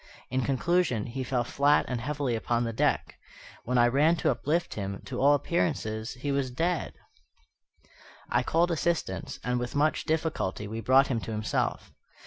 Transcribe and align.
In 0.31 0.41
conclusion, 0.41 1.05
he 1.05 1.23
fell 1.23 1.43
flat 1.43 1.85
and 1.87 2.01
heavily 2.01 2.33
upon 2.35 2.63
the 2.63 2.73
deck. 2.73 3.19
When 3.65 3.77
I 3.77 3.87
ran 3.87 4.15
to 4.15 4.31
uplift 4.31 4.73
him, 4.73 4.99
to 5.05 5.21
all 5.21 5.35
appearance 5.35 5.83
he 6.15 6.31
was 6.31 6.49
dead. 6.49 6.93
I 8.27 8.41
called 8.41 8.71
assistance, 8.71 9.37
and, 9.43 9.59
with 9.59 9.75
much 9.75 10.05
difficulty, 10.05 10.67
we 10.67 10.81
brought 10.81 11.05
him 11.09 11.19
to 11.21 11.31
himself. 11.31 11.93